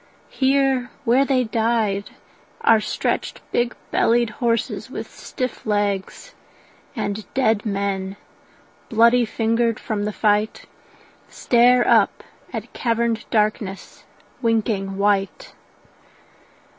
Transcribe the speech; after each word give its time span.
Here 0.31 0.89
where 1.05 1.25
they 1.25 1.43
died 1.43 2.09
Are 2.61 2.79
stretched 2.81 3.39
big 3.51 3.75
bellied 3.91 4.31
horses 4.41 4.89
with 4.89 5.07
stiff 5.07 5.63
legs; 5.63 6.33
And 6.95 7.31
dead 7.35 7.67
men, 7.67 8.15
bloody 8.89 9.25
fingered 9.25 9.79
from 9.79 10.05
the 10.05 10.11
fight, 10.11 10.65
Stare 11.29 11.87
up 11.87 12.23
at 12.51 12.73
caverned 12.73 13.25
darkness 13.29 14.03
winking 14.41 14.97
white. 14.97 15.53